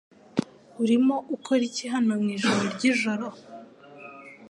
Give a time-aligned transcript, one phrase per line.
[0.81, 3.27] Urimo ukora iki hano mwijoro ryijoro?